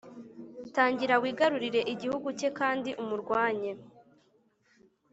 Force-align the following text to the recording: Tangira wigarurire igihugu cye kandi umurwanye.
Tangira 0.75 1.15
wigarurire 1.23 1.81
igihugu 1.93 2.27
cye 2.39 2.49
kandi 2.59 2.89
umurwanye. 3.01 3.71